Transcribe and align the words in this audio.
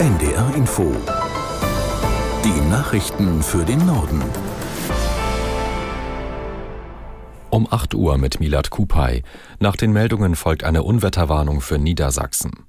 NDR 0.00 0.54
Info. 0.54 0.96
Die 2.42 2.70
Nachrichten 2.70 3.42
für 3.42 3.66
den 3.66 3.84
Norden. 3.84 4.22
Um 7.50 7.68
8 7.70 7.94
Uhr 7.94 8.16
mit 8.16 8.40
Milad 8.40 8.70
Kupay. 8.70 9.22
Nach 9.58 9.76
den 9.76 9.92
Meldungen 9.92 10.36
folgt 10.36 10.64
eine 10.64 10.84
Unwetterwarnung 10.84 11.60
für 11.60 11.76
Niedersachsen. 11.76 12.64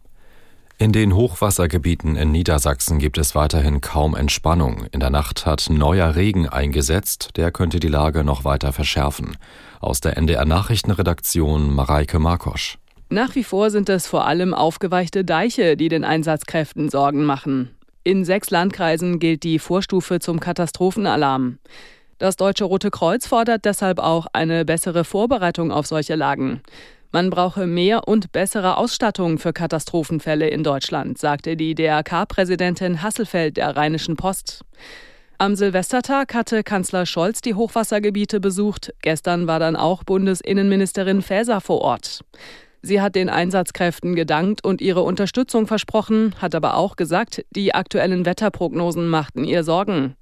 In 0.78 0.92
den 0.92 1.16
Hochwassergebieten 1.16 2.18
in 2.18 2.34
Niedersachsen 2.34 3.00
gibt 3.00 3.18
es 3.18 3.34
weiterhin 3.34 3.80
kaum 3.80 4.14
Entspannung. 4.14 4.88
In 4.92 5.00
der 5.00 5.10
Nacht 5.10 5.46
hat 5.46 5.68
neuer 5.70 6.18
Regen 6.18 6.50
eingesetzt, 6.50 7.38
der 7.38 7.52
könnte 7.52 7.80
die 7.80 7.88
Lage 7.88 8.26
noch 8.26 8.44
weiter 8.44 8.74
verschärfen. 8.74 9.38
Aus 9.80 10.02
der 10.02 10.18
NDR 10.18 10.44
Nachrichtenredaktion 10.44 11.74
Mareike 11.74 12.20
Markosch. 12.20 12.78
Nach 13.12 13.36
wie 13.36 13.44
vor 13.44 13.72
sind 13.72 13.90
es 13.90 14.08
vor 14.08 14.26
allem 14.26 14.54
aufgeweichte 14.54 15.26
Deiche, 15.26 15.76
die 15.76 15.90
den 15.90 16.06
Einsatzkräften 16.06 16.88
Sorgen 16.88 17.26
machen. 17.26 17.76
In 18.06 18.24
sechs 18.24 18.50
Landkreisen 18.52 19.20
gilt 19.20 19.44
die 19.44 19.60
Vorstufe 19.60 20.20
zum 20.22 20.40
Katastrophenalarm. 20.40 21.60
Das 22.20 22.38
Deutsche 22.38 22.64
Rote 22.64 22.90
Kreuz 22.90 23.28
fordert 23.28 23.66
deshalb 23.66 24.00
auch 24.00 24.28
eine 24.32 24.64
bessere 24.64 25.04
Vorbereitung 25.04 25.74
auf 25.74 25.88
solche 25.88 26.16
Lagen. 26.16 26.62
Man 27.12 27.30
brauche 27.30 27.68
mehr 27.68 28.08
und 28.08 28.32
bessere 28.32 28.78
Ausstattung 28.78 29.40
für 29.40 29.52
Katastrophenfälle 29.52 30.48
in 30.48 30.64
Deutschland, 30.64 31.18
sagte 31.18 31.58
die 31.58 31.76
DRK-Präsidentin 31.76 33.02
Hasselfeld 33.02 33.58
der 33.58 33.76
Rheinischen 33.76 34.16
Post. 34.16 34.62
Am 35.38 35.58
Silvestertag 35.58 36.34
hatte 36.34 36.64
Kanzler 36.64 37.06
Scholz 37.06 37.42
die 37.42 37.56
Hochwassergebiete 37.56 38.40
besucht. 38.40 38.94
Gestern 39.02 39.48
war 39.48 39.60
dann 39.60 39.76
auch 39.76 40.06
Bundesinnenministerin 40.06 41.22
Faeser 41.22 41.60
vor 41.60 41.82
Ort. 41.82 42.22
Sie 42.82 43.00
hat 43.00 43.16
den 43.16 43.30
Einsatzkräften 43.30 44.16
gedankt 44.16 44.64
und 44.64 44.82
ihre 44.82 45.02
Unterstützung 45.02 45.68
versprochen, 45.68 46.34
hat 46.42 46.56
aber 46.56 46.78
auch 46.78 46.96
gesagt, 46.96 47.46
die 47.52 47.76
aktuellen 47.76 48.26
Wetterprognosen 48.26 49.08
machten 49.08 49.44
ihr 49.44 49.64
Sorgen. 49.64 50.16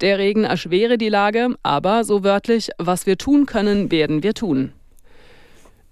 Der 0.00 0.18
Regen 0.18 0.44
erschwere 0.44 0.96
die 0.96 1.10
Lage, 1.10 1.54
aber 1.62 2.04
so 2.04 2.24
wörtlich, 2.24 2.70
was 2.78 3.04
wir 3.04 3.18
tun 3.18 3.44
können, 3.44 3.90
werden 3.90 4.22
wir 4.22 4.32
tun. 4.32 4.72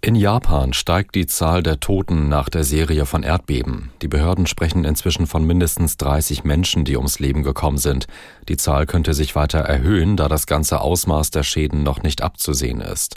In 0.00 0.14
Japan 0.14 0.72
steigt 0.72 1.16
die 1.16 1.26
Zahl 1.26 1.62
der 1.62 1.80
Toten 1.80 2.28
nach 2.28 2.48
der 2.48 2.62
Serie 2.62 3.04
von 3.04 3.24
Erdbeben. 3.24 3.90
Die 4.00 4.06
Behörden 4.08 4.46
sprechen 4.46 4.84
inzwischen 4.84 5.26
von 5.26 5.44
mindestens 5.44 5.96
30 5.96 6.44
Menschen, 6.44 6.84
die 6.84 6.96
ums 6.96 7.18
Leben 7.18 7.42
gekommen 7.42 7.78
sind. 7.78 8.06
Die 8.48 8.56
Zahl 8.56 8.86
könnte 8.86 9.12
sich 9.12 9.34
weiter 9.34 9.58
erhöhen, 9.58 10.16
da 10.16 10.28
das 10.28 10.46
ganze 10.46 10.80
Ausmaß 10.80 11.32
der 11.32 11.42
Schäden 11.42 11.82
noch 11.82 12.02
nicht 12.02 12.22
abzusehen 12.22 12.80
ist. 12.80 13.16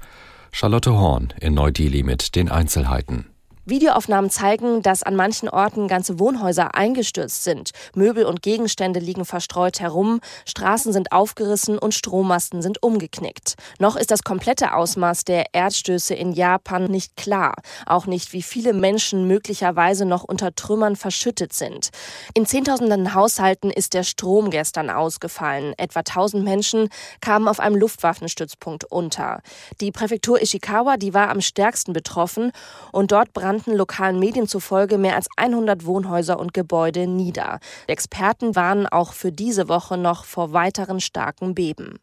Charlotte 0.51 0.91
Horn 0.91 1.33
in 1.39 1.53
Neu-Delhi 1.53 2.03
mit 2.03 2.35
den 2.35 2.49
Einzelheiten. 2.49 3.30
Videoaufnahmen 3.71 4.29
zeigen, 4.29 4.83
dass 4.83 5.01
an 5.01 5.15
manchen 5.15 5.49
Orten 5.49 5.87
ganze 5.87 6.19
Wohnhäuser 6.19 6.75
eingestürzt 6.75 7.43
sind. 7.43 7.71
Möbel 7.95 8.25
und 8.25 8.43
Gegenstände 8.43 8.99
liegen 8.99 9.25
verstreut 9.25 9.79
herum, 9.79 10.19
Straßen 10.45 10.93
sind 10.93 11.13
aufgerissen 11.13 11.79
und 11.79 11.95
Strommasten 11.95 12.61
sind 12.61 12.83
umgeknickt. 12.83 13.55
Noch 13.79 13.95
ist 13.95 14.11
das 14.11 14.23
komplette 14.23 14.75
Ausmaß 14.75 15.23
der 15.23 15.53
Erdstöße 15.53 16.13
in 16.13 16.33
Japan 16.33 16.83
nicht 16.85 17.15
klar. 17.15 17.55
Auch 17.85 18.05
nicht, 18.05 18.33
wie 18.33 18.41
viele 18.41 18.73
Menschen 18.73 19.25
möglicherweise 19.25 20.05
noch 20.05 20.25
unter 20.25 20.53
Trümmern 20.53 20.97
verschüttet 20.97 21.53
sind. 21.53 21.89
In 22.33 22.45
Zehntausenden 22.45 23.13
Haushalten 23.13 23.71
ist 23.71 23.93
der 23.93 24.03
Strom 24.03 24.49
gestern 24.49 24.89
ausgefallen. 24.89 25.73
Etwa 25.77 25.99
1000 25.99 26.43
Menschen 26.43 26.89
kamen 27.21 27.47
auf 27.47 27.61
einem 27.61 27.77
Luftwaffenstützpunkt 27.77 28.83
unter. 28.83 29.41
Die 29.79 29.91
Präfektur 29.91 30.41
Ishikawa, 30.41 30.97
die 30.97 31.13
war 31.13 31.29
am 31.29 31.39
stärksten 31.39 31.93
betroffen 31.93 32.51
und 32.91 33.13
dort 33.13 33.31
brannten 33.31 33.60
brannten 33.61 33.77
lokalen 33.77 34.19
Medien 34.19 34.47
zufolge 34.47 34.97
mehr 34.97 35.15
als 35.15 35.27
100 35.37 35.85
Wohnhäuser 35.85 36.39
und 36.39 36.53
Gebäude 36.53 37.05
nieder. 37.05 37.59
Experten 37.87 38.55
warnen 38.55 38.87
auch 38.87 39.13
für 39.13 39.31
diese 39.31 39.69
Woche 39.69 39.97
noch 39.97 40.25
vor 40.25 40.51
weiteren 40.51 40.99
starken 40.99 41.53
Beben. 41.53 41.99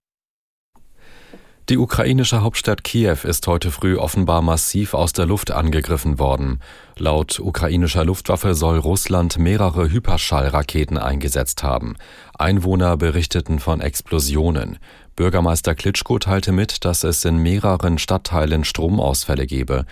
Die 1.68 1.76
ukrainische 1.76 2.40
Hauptstadt 2.40 2.82
Kiew 2.82 3.18
ist 3.24 3.46
heute 3.46 3.70
früh 3.70 3.98
offenbar 3.98 4.40
massiv 4.40 4.94
aus 4.94 5.12
der 5.12 5.26
Luft 5.26 5.50
angegriffen 5.50 6.18
worden. 6.18 6.60
Laut 6.96 7.40
ukrainischer 7.40 8.04
Luftwaffe 8.04 8.54
soll 8.54 8.78
Russland 8.78 9.38
mehrere 9.38 9.90
Hyperschallraketen 9.90 10.96
eingesetzt 10.96 11.62
haben. 11.62 11.96
Einwohner 12.38 12.96
berichteten 12.96 13.58
von 13.58 13.82
Explosionen. 13.82 14.78
Bürgermeister 15.14 15.74
Klitschko 15.74 16.18
teilte 16.18 16.52
mit, 16.52 16.86
dass 16.86 17.04
es 17.04 17.22
in 17.26 17.36
mehreren 17.36 17.98
Stadtteilen 17.98 18.64
Stromausfälle 18.64 19.46
gebe. 19.46 19.84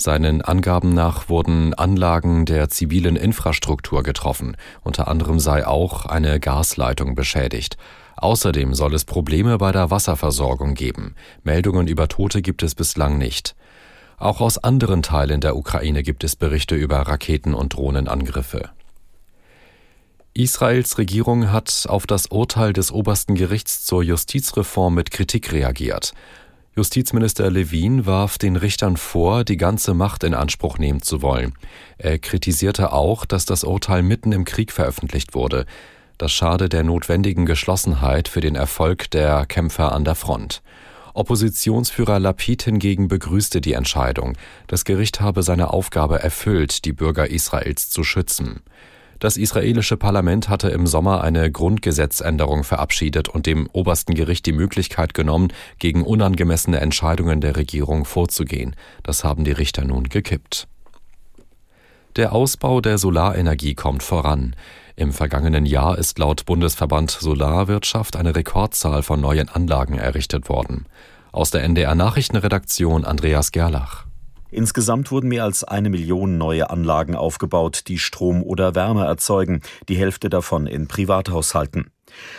Seinen 0.00 0.42
Angaben 0.42 0.94
nach 0.94 1.28
wurden 1.28 1.74
Anlagen 1.74 2.46
der 2.46 2.68
zivilen 2.68 3.16
Infrastruktur 3.16 4.04
getroffen, 4.04 4.56
unter 4.82 5.08
anderem 5.08 5.40
sei 5.40 5.66
auch 5.66 6.06
eine 6.06 6.38
Gasleitung 6.38 7.16
beschädigt. 7.16 7.76
Außerdem 8.16 8.74
soll 8.74 8.94
es 8.94 9.04
Probleme 9.04 9.58
bei 9.58 9.72
der 9.72 9.90
Wasserversorgung 9.90 10.74
geben. 10.74 11.16
Meldungen 11.42 11.88
über 11.88 12.06
Tote 12.06 12.42
gibt 12.42 12.62
es 12.62 12.76
bislang 12.76 13.18
nicht. 13.18 13.56
Auch 14.18 14.40
aus 14.40 14.58
anderen 14.58 15.02
Teilen 15.02 15.40
der 15.40 15.56
Ukraine 15.56 16.04
gibt 16.04 16.22
es 16.22 16.36
Berichte 16.36 16.76
über 16.76 16.98
Raketen- 16.98 17.54
und 17.54 17.74
Drohnenangriffe. 17.74 18.70
Israels 20.32 20.98
Regierung 20.98 21.50
hat 21.50 21.86
auf 21.88 22.06
das 22.06 22.26
Urteil 22.26 22.72
des 22.72 22.92
obersten 22.92 23.34
Gerichts 23.34 23.84
zur 23.84 24.04
Justizreform 24.04 24.94
mit 24.94 25.10
Kritik 25.10 25.50
reagiert. 25.50 26.12
Justizminister 26.78 27.50
Levin 27.50 28.06
warf 28.06 28.38
den 28.38 28.54
Richtern 28.54 28.96
vor, 28.96 29.42
die 29.42 29.56
ganze 29.56 29.94
Macht 29.94 30.22
in 30.22 30.32
Anspruch 30.32 30.78
nehmen 30.78 31.02
zu 31.02 31.22
wollen. 31.22 31.54
Er 31.98 32.20
kritisierte 32.20 32.92
auch, 32.92 33.24
dass 33.24 33.44
das 33.44 33.64
Urteil 33.64 34.04
mitten 34.04 34.30
im 34.30 34.44
Krieg 34.44 34.70
veröffentlicht 34.70 35.34
wurde. 35.34 35.66
Das 36.18 36.30
schade 36.30 36.68
der 36.68 36.84
notwendigen 36.84 37.46
Geschlossenheit 37.46 38.28
für 38.28 38.40
den 38.40 38.54
Erfolg 38.54 39.10
der 39.10 39.44
Kämpfer 39.44 39.90
an 39.90 40.04
der 40.04 40.14
Front. 40.14 40.62
Oppositionsführer 41.14 42.20
Lapid 42.20 42.62
hingegen 42.62 43.08
begrüßte 43.08 43.60
die 43.60 43.72
Entscheidung. 43.72 44.36
Das 44.68 44.84
Gericht 44.84 45.20
habe 45.20 45.42
seine 45.42 45.72
Aufgabe 45.72 46.22
erfüllt, 46.22 46.84
die 46.84 46.92
Bürger 46.92 47.28
Israels 47.28 47.90
zu 47.90 48.04
schützen. 48.04 48.60
Das 49.18 49.36
israelische 49.36 49.96
Parlament 49.96 50.48
hatte 50.48 50.68
im 50.68 50.86
Sommer 50.86 51.22
eine 51.22 51.50
Grundgesetzänderung 51.50 52.62
verabschiedet 52.62 53.28
und 53.28 53.46
dem 53.46 53.68
obersten 53.72 54.14
Gericht 54.14 54.46
die 54.46 54.52
Möglichkeit 54.52 55.12
genommen, 55.12 55.52
gegen 55.78 56.04
unangemessene 56.04 56.78
Entscheidungen 56.80 57.40
der 57.40 57.56
Regierung 57.56 58.04
vorzugehen. 58.04 58.76
Das 59.02 59.24
haben 59.24 59.44
die 59.44 59.52
Richter 59.52 59.84
nun 59.84 60.08
gekippt. 60.08 60.68
Der 62.16 62.32
Ausbau 62.32 62.80
der 62.80 62.98
Solarenergie 62.98 63.74
kommt 63.74 64.02
voran. 64.02 64.56
Im 64.96 65.12
vergangenen 65.12 65.66
Jahr 65.66 65.98
ist 65.98 66.18
laut 66.18 66.46
Bundesverband 66.46 67.10
Solarwirtschaft 67.10 68.16
eine 68.16 68.34
Rekordzahl 68.34 69.02
von 69.02 69.20
neuen 69.20 69.48
Anlagen 69.48 69.98
errichtet 69.98 70.48
worden. 70.48 70.86
Aus 71.30 71.50
der 71.50 71.62
NDR 71.62 71.94
Nachrichtenredaktion 71.94 73.04
Andreas 73.04 73.52
Gerlach. 73.52 74.07
Insgesamt 74.50 75.10
wurden 75.10 75.28
mehr 75.28 75.44
als 75.44 75.64
eine 75.64 75.90
Million 75.90 76.38
neue 76.38 76.70
Anlagen 76.70 77.14
aufgebaut, 77.14 77.82
die 77.88 77.98
Strom 77.98 78.42
oder 78.42 78.74
Wärme 78.74 79.04
erzeugen, 79.04 79.60
die 79.88 79.96
Hälfte 79.96 80.30
davon 80.30 80.66
in 80.66 80.88
Privathaushalten. 80.88 81.90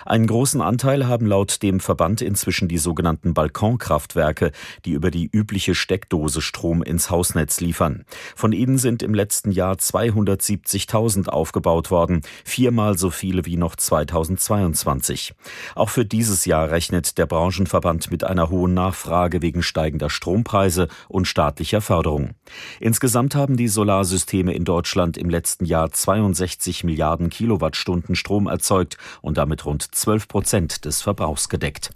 Einen 0.06 0.28
großen 0.28 0.62
Anteil 0.62 1.08
haben 1.08 1.26
laut 1.26 1.62
dem 1.62 1.80
Verband 1.80 2.22
inzwischen 2.22 2.68
die 2.68 2.78
sogenannten 2.78 3.34
Balkonkraftwerke, 3.34 4.52
die 4.86 4.92
über 4.92 5.12
die 5.12 5.30
übliche 5.32 5.76
Steckdose 5.76 6.42
Strom 6.42 6.84
ins 6.84 7.10
Hausnetz 7.10 7.62
liefern. 7.62 8.06
Von 8.36 8.52
ihnen 8.52 8.78
sind 8.78 9.04
im 9.04 9.14
letzten 9.14 9.52
Jahr 9.52 9.76
270.000 9.76 11.28
aufgebaut 11.28 11.92
worden, 11.92 12.22
viermal 12.44 12.98
so 12.98 13.10
viele 13.10 13.46
wie 13.46 13.58
noch 13.58 13.76
2022. 13.76 15.34
Auch 15.76 15.90
für 15.90 16.06
dieses 16.06 16.46
Jahr 16.46 16.72
rechnet 16.72 17.18
der 17.18 17.26
Branchenverband 17.26 18.12
mit 18.12 18.24
einer 18.24 18.50
hohen 18.50 18.74
Nachfrage 18.74 19.42
wegen 19.42 19.64
steigender 19.64 20.10
Strompreise 20.10 20.88
und 21.08 21.28
staatlicher 21.28 21.82
Förderung. 21.82 22.32
Insgesamt 22.80 23.36
haben 23.36 23.58
die 23.58 23.68
Solarsysteme 23.68 24.54
in 24.54 24.66
Deutschland 24.66 25.18
im 25.18 25.30
letzten 25.30 25.66
Jahr 25.66 25.92
62 25.92 26.84
Milliarden 26.84 27.30
Kilowattstunden 27.30 28.16
Strom 28.16 28.48
erzeugt 28.48 28.98
und 29.22 29.38
damit 29.38 29.59
rund 29.66 29.84
12 29.96 30.28
Prozent 30.28 30.86
des 30.86 31.02
Verbrauchs 31.02 31.50
gedeckt. 31.50 31.92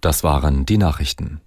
Das 0.00 0.24
waren 0.24 0.66
die 0.66 0.78
Nachrichten. 0.78 1.40